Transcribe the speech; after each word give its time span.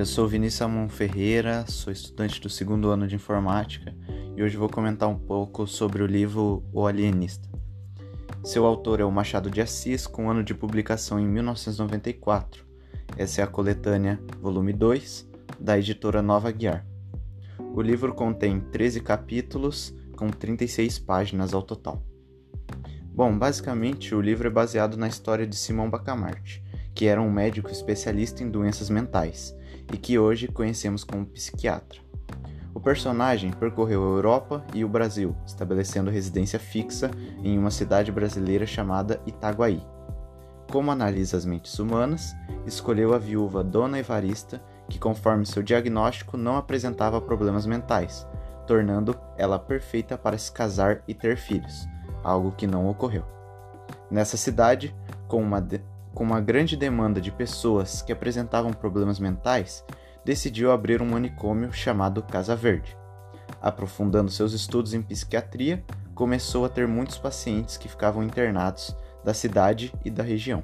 Eu 0.00 0.06
sou 0.06 0.26
Vinícius 0.26 0.62
Amon 0.62 0.88
Ferreira, 0.88 1.66
sou 1.68 1.92
estudante 1.92 2.40
do 2.40 2.48
segundo 2.48 2.88
ano 2.88 3.06
de 3.06 3.16
informática 3.16 3.94
e 4.34 4.42
hoje 4.42 4.56
vou 4.56 4.66
comentar 4.66 5.06
um 5.06 5.18
pouco 5.18 5.66
sobre 5.66 6.02
o 6.02 6.06
livro 6.06 6.64
O 6.72 6.86
Alienista. 6.86 7.46
Seu 8.42 8.64
autor 8.64 9.00
é 9.00 9.04
o 9.04 9.12
Machado 9.12 9.50
de 9.50 9.60
Assis, 9.60 10.06
com 10.06 10.30
ano 10.30 10.42
de 10.42 10.54
publicação 10.54 11.20
em 11.20 11.28
1994. 11.28 12.64
Essa 13.18 13.42
é 13.42 13.44
a 13.44 13.46
coletânea 13.46 14.18
Volume 14.40 14.72
2, 14.72 15.28
da 15.60 15.78
editora 15.78 16.22
Nova 16.22 16.50
Guiar. 16.50 16.86
O 17.58 17.82
livro 17.82 18.14
contém 18.14 18.58
13 18.58 19.00
capítulos, 19.00 19.94
com 20.16 20.30
36 20.30 20.98
páginas 20.98 21.52
ao 21.52 21.60
total. 21.60 22.02
Bom, 23.14 23.38
basicamente 23.38 24.14
o 24.14 24.20
livro 24.22 24.48
é 24.48 24.50
baseado 24.50 24.96
na 24.96 25.08
história 25.08 25.46
de 25.46 25.56
Simão 25.56 25.90
Bacamarte, 25.90 26.64
que 26.94 27.04
era 27.04 27.20
um 27.20 27.30
médico 27.30 27.70
especialista 27.70 28.42
em 28.42 28.50
doenças 28.50 28.88
mentais 28.88 29.59
e 29.92 29.96
que 29.96 30.18
hoje 30.18 30.48
conhecemos 30.48 31.04
como 31.04 31.26
psiquiatra. 31.26 32.00
O 32.72 32.80
personagem 32.80 33.50
percorreu 33.50 34.02
a 34.02 34.16
Europa 34.16 34.64
e 34.72 34.84
o 34.84 34.88
Brasil, 34.88 35.34
estabelecendo 35.44 36.10
residência 36.10 36.58
fixa 36.58 37.10
em 37.42 37.58
uma 37.58 37.70
cidade 37.70 38.12
brasileira 38.12 38.66
chamada 38.66 39.20
Itaguaí. 39.26 39.82
Como 40.70 40.90
analisa 40.90 41.36
as 41.36 41.44
mentes 41.44 41.76
humanas, 41.80 42.34
escolheu 42.64 43.12
a 43.12 43.18
viúva 43.18 43.64
Dona 43.64 43.98
Evarista, 43.98 44.62
que, 44.88 44.98
conforme 44.98 45.44
seu 45.44 45.62
diagnóstico, 45.62 46.36
não 46.36 46.56
apresentava 46.56 47.20
problemas 47.20 47.66
mentais, 47.66 48.26
tornando 48.68 49.18
ela 49.36 49.58
perfeita 49.58 50.16
para 50.16 50.38
se 50.38 50.52
casar 50.52 51.02
e 51.08 51.14
ter 51.14 51.36
filhos, 51.36 51.88
algo 52.22 52.52
que 52.52 52.68
não 52.68 52.88
ocorreu. 52.88 53.24
Nessa 54.08 54.36
cidade, 54.36 54.94
com 55.26 55.42
uma, 55.42 55.60
com 56.14 56.24
uma 56.24 56.40
grande 56.40 56.76
demanda 56.76 57.20
de 57.20 57.30
pessoas 57.30 58.02
que 58.02 58.12
apresentavam 58.12 58.72
problemas 58.72 59.18
mentais, 59.18 59.84
decidiu 60.24 60.70
abrir 60.70 61.00
um 61.00 61.08
manicômio 61.10 61.72
chamado 61.72 62.22
Casa 62.22 62.54
Verde. 62.54 62.96
Aprofundando 63.60 64.30
seus 64.30 64.52
estudos 64.52 64.94
em 64.94 65.02
psiquiatria, 65.02 65.84
começou 66.14 66.64
a 66.64 66.68
ter 66.68 66.86
muitos 66.86 67.18
pacientes 67.18 67.76
que 67.76 67.88
ficavam 67.88 68.22
internados 68.22 68.94
da 69.24 69.34
cidade 69.34 69.92
e 70.04 70.10
da 70.10 70.22
região. 70.22 70.62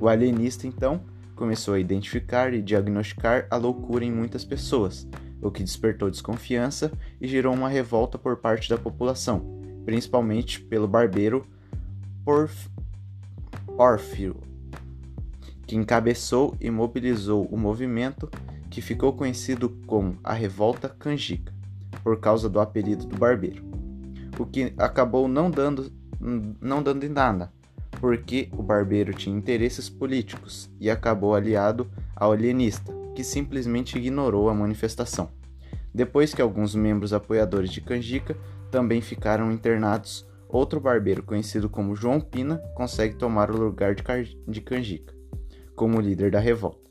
O 0.00 0.08
alienista, 0.08 0.66
então, 0.66 1.02
começou 1.34 1.74
a 1.74 1.80
identificar 1.80 2.52
e 2.54 2.62
diagnosticar 2.62 3.46
a 3.50 3.56
loucura 3.56 4.04
em 4.04 4.12
muitas 4.12 4.44
pessoas, 4.44 5.08
o 5.42 5.50
que 5.50 5.62
despertou 5.62 6.10
desconfiança 6.10 6.92
e 7.20 7.28
gerou 7.28 7.52
uma 7.54 7.68
revolta 7.68 8.18
por 8.18 8.36
parte 8.36 8.68
da 8.68 8.78
população, 8.78 9.60
principalmente 9.84 10.60
pelo 10.60 10.88
barbeiro 10.88 11.46
Porf... 12.24 12.70
que 15.66 15.76
encabeçou 15.76 16.56
e 16.60 16.70
mobilizou 16.70 17.46
o 17.46 17.56
movimento 17.56 18.30
que 18.70 18.82
ficou 18.82 19.12
conhecido 19.12 19.68
como 19.86 20.18
a 20.22 20.32
Revolta 20.32 20.88
Canjica, 20.88 21.52
por 22.02 22.18
causa 22.18 22.48
do 22.48 22.60
apelido 22.60 23.06
do 23.06 23.16
barbeiro, 23.16 23.64
o 24.38 24.44
que 24.44 24.72
acabou 24.76 25.28
não 25.28 25.50
dando, 25.50 25.92
não 26.60 26.82
dando 26.82 27.04
em 27.04 27.08
nada, 27.08 27.52
porque 28.00 28.48
o 28.52 28.62
barbeiro 28.62 29.14
tinha 29.14 29.36
interesses 29.36 29.88
políticos 29.88 30.70
e 30.80 30.90
acabou 30.90 31.34
aliado 31.34 31.88
ao 32.14 32.32
alienista, 32.32 32.92
que 33.14 33.22
simplesmente 33.22 33.96
ignorou 33.96 34.48
a 34.48 34.54
manifestação. 34.54 35.30
Depois 35.94 36.34
que 36.34 36.42
alguns 36.42 36.74
membros 36.74 37.12
apoiadores 37.12 37.70
de 37.70 37.80
Canjica 37.80 38.36
também 38.70 39.00
ficaram 39.00 39.52
internados, 39.52 40.26
outro 40.48 40.80
barbeiro 40.80 41.22
conhecido 41.22 41.70
como 41.70 41.94
João 41.94 42.20
Pina 42.20 42.58
consegue 42.74 43.14
tomar 43.14 43.50
o 43.50 43.56
lugar 43.56 43.94
de 43.94 44.60
Canjica, 44.60 45.14
como 45.74 46.00
líder 46.00 46.30
da 46.30 46.38
revolta. 46.38 46.90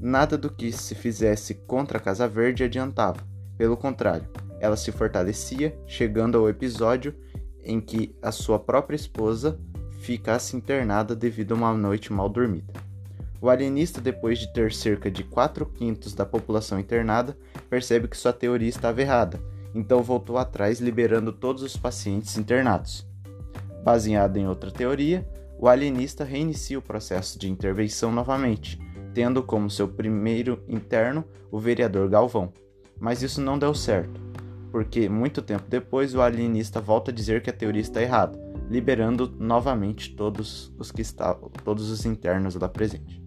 Nada 0.00 0.36
do 0.36 0.50
que 0.50 0.72
se 0.72 0.94
fizesse 0.94 1.54
contra 1.54 1.98
a 1.98 2.00
Casa 2.00 2.28
Verde 2.28 2.64
adiantava, 2.64 3.20
pelo 3.56 3.76
contrário, 3.76 4.28
ela 4.60 4.76
se 4.76 4.92
fortalecia, 4.92 5.76
chegando 5.86 6.38
ao 6.38 6.48
episódio 6.48 7.14
em 7.62 7.80
que 7.80 8.14
a 8.22 8.30
sua 8.30 8.58
própria 8.58 8.96
esposa 8.96 9.58
ficasse 10.00 10.56
internada 10.56 11.16
devido 11.16 11.52
a 11.52 11.56
uma 11.56 11.74
noite 11.74 12.12
mal 12.12 12.28
dormida. 12.28 12.72
O 13.40 13.48
alienista, 13.48 14.00
depois 14.00 14.38
de 14.38 14.52
ter 14.52 14.72
cerca 14.72 15.10
de 15.10 15.24
4 15.24 15.66
quintos 15.66 16.14
da 16.14 16.24
população 16.24 16.78
internada, 16.78 17.36
percebe 17.68 18.08
que 18.08 18.16
sua 18.16 18.32
teoria 18.32 18.68
estava 18.68 19.00
errada 19.00 19.40
então 19.76 20.02
voltou 20.02 20.38
atrás, 20.38 20.80
liberando 20.80 21.30
todos 21.32 21.62
os 21.62 21.76
pacientes 21.76 22.38
internados. 22.38 23.06
Baseado 23.84 24.38
em 24.38 24.48
outra 24.48 24.70
teoria, 24.70 25.28
o 25.58 25.68
alienista 25.68 26.24
reinicia 26.24 26.78
o 26.78 26.82
processo 26.82 27.38
de 27.38 27.50
intervenção 27.50 28.12
novamente, 28.12 28.78
tendo 29.14 29.42
como 29.42 29.70
seu 29.70 29.88
primeiro 29.88 30.62
interno 30.68 31.24
o 31.50 31.58
vereador 31.58 32.08
Galvão. 32.08 32.52
Mas 32.98 33.22
isso 33.22 33.40
não 33.40 33.58
deu 33.58 33.74
certo, 33.74 34.20
porque 34.70 35.08
muito 35.08 35.40
tempo 35.40 35.64
depois 35.68 36.14
o 36.14 36.20
alienista 36.20 36.80
volta 36.80 37.10
a 37.10 37.14
dizer 37.14 37.42
que 37.42 37.50
a 37.50 37.52
teoria 37.52 37.80
está 37.80 38.02
errada, 38.02 38.38
liberando 38.68 39.34
novamente 39.38 40.14
todos 40.14 40.72
os 40.78 40.92
que 40.92 41.02
estavam, 41.02 41.50
todos 41.64 41.90
os 41.90 42.04
internos 42.04 42.54
lá 42.54 42.68
presentes. 42.68 43.20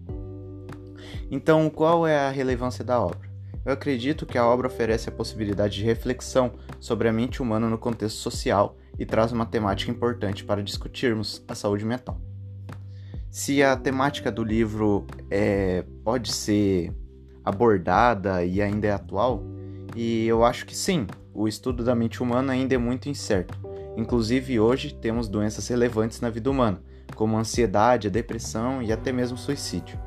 Então, 1.30 1.68
qual 1.70 2.06
é 2.06 2.18
a 2.18 2.30
relevância 2.30 2.84
da 2.84 3.00
obra? 3.00 3.30
Eu 3.64 3.72
acredito 3.72 4.26
que 4.26 4.38
a 4.38 4.46
obra 4.46 4.68
oferece 4.68 5.08
a 5.08 5.12
possibilidade 5.12 5.76
de 5.76 5.84
reflexão 5.84 6.52
sobre 6.78 7.08
a 7.08 7.12
mente 7.12 7.42
humana 7.42 7.68
no 7.68 7.78
contexto 7.78 8.16
social 8.16 8.76
e 9.00 9.06
traz 9.06 9.32
uma 9.32 9.46
temática 9.46 9.90
importante 9.90 10.44
para 10.44 10.62
discutirmos 10.62 11.42
a 11.48 11.54
saúde 11.54 11.86
mental. 11.86 12.20
Se 13.30 13.62
a 13.62 13.74
temática 13.74 14.30
do 14.30 14.44
livro 14.44 15.06
é, 15.30 15.84
pode 16.04 16.30
ser 16.30 16.92
abordada 17.42 18.44
e 18.44 18.60
ainda 18.60 18.88
é 18.88 18.92
atual, 18.92 19.42
e 19.96 20.26
eu 20.26 20.44
acho 20.44 20.66
que 20.66 20.76
sim, 20.76 21.06
o 21.32 21.48
estudo 21.48 21.82
da 21.82 21.94
mente 21.94 22.22
humana 22.22 22.52
ainda 22.52 22.74
é 22.74 22.78
muito 22.78 23.08
incerto. 23.08 23.58
Inclusive, 23.96 24.60
hoje 24.60 24.92
temos 24.92 25.28
doenças 25.28 25.66
relevantes 25.66 26.20
na 26.20 26.28
vida 26.28 26.50
humana, 26.50 26.82
como 27.14 27.36
a 27.36 27.40
ansiedade, 27.40 28.08
a 28.08 28.10
depressão 28.10 28.82
e 28.82 28.92
até 28.92 29.10
mesmo 29.10 29.38
suicídio. 29.38 29.98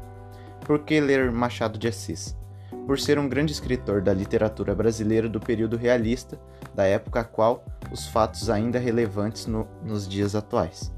Por 0.66 0.80
que 0.80 1.02
ler 1.02 1.32
Machado 1.32 1.80
de 1.80 1.88
Assis? 1.88 2.38
por 2.86 3.00
ser 3.00 3.18
um 3.18 3.30
grande 3.30 3.54
escritor 3.54 4.02
da 4.02 4.14
literatura 4.14 4.76
brasileira 4.76 5.30
do 5.30 5.40
período 5.40 5.78
realista, 5.78 6.40
da 6.74 6.86
época 6.86 7.22
a 7.22 7.24
qual 7.24 7.66
os 7.94 8.08
fatos 8.08 8.50
ainda 8.50 8.80
relevantes 8.80 9.46
no, 9.46 9.68
nos 9.86 10.08
dias 10.08 10.36
atuais. 10.36 10.92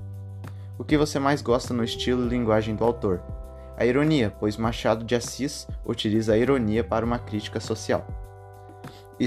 O 0.80 0.84
que 0.84 0.98
você 0.98 1.20
mais 1.20 1.42
gosta 1.42 1.74
no 1.74 1.84
estilo 1.84 2.26
e 2.26 2.30
linguagem 2.30 2.74
do 2.74 2.86
autor? 2.86 3.22
A 3.78 3.86
ironia, 3.86 4.34
pois 4.40 4.56
Machado 4.56 5.04
de 5.04 5.14
Assis 5.14 5.68
utiliza 5.86 6.34
a 6.34 6.38
ironia 6.38 6.84
para 6.84 7.06
uma 7.06 7.20
crítica 7.20 7.60
social. 7.60 8.08
E, 9.20 9.26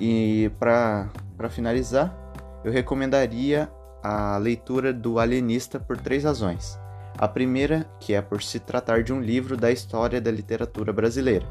e 0.00 0.50
para 0.60 1.10
finalizar, 1.50 2.16
eu 2.64 2.70
recomendaria 2.70 3.68
a 4.02 4.36
leitura 4.38 4.92
do 4.92 5.18
Alienista 5.18 5.80
por 5.80 5.96
três 5.96 6.22
razões. 6.22 6.78
A 7.18 7.26
primeira, 7.26 7.84
que 7.98 8.14
é 8.14 8.22
por 8.22 8.42
se 8.42 8.60
tratar 8.60 9.02
de 9.02 9.12
um 9.12 9.20
livro 9.20 9.56
da 9.56 9.72
história 9.72 10.20
da 10.20 10.30
literatura 10.30 10.92
brasileira. 10.92 11.46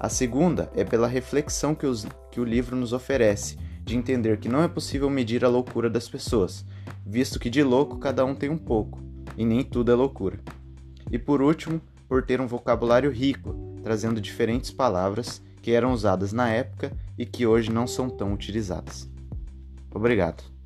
A 0.00 0.08
segunda 0.08 0.70
é 0.74 0.84
pela 0.84 1.06
reflexão 1.06 1.74
que, 1.74 1.86
os, 1.86 2.06
que 2.30 2.40
o 2.40 2.44
livro 2.44 2.74
nos 2.74 2.92
oferece, 2.92 3.58
de 3.88 3.96
entender 3.96 4.38
que 4.38 4.48
não 4.48 4.62
é 4.62 4.68
possível 4.68 5.08
medir 5.08 5.44
a 5.44 5.48
loucura 5.48 5.88
das 5.88 6.08
pessoas, 6.08 6.64
visto 7.04 7.40
que 7.40 7.48
de 7.48 7.62
louco 7.62 7.96
cada 7.98 8.22
um 8.24 8.34
tem 8.34 8.50
um 8.50 8.58
pouco, 8.58 9.00
e 9.36 9.44
nem 9.46 9.64
tudo 9.64 9.90
é 9.90 9.94
loucura. 9.94 10.38
E 11.10 11.18
por 11.18 11.40
último, 11.40 11.80
por 12.06 12.22
ter 12.22 12.38
um 12.38 12.46
vocabulário 12.46 13.10
rico, 13.10 13.54
trazendo 13.82 14.20
diferentes 14.20 14.70
palavras 14.70 15.42
que 15.62 15.70
eram 15.70 15.92
usadas 15.92 16.32
na 16.32 16.50
época 16.50 16.92
e 17.16 17.24
que 17.24 17.46
hoje 17.46 17.72
não 17.72 17.86
são 17.86 18.10
tão 18.10 18.34
utilizadas. 18.34 19.08
Obrigado. 19.90 20.57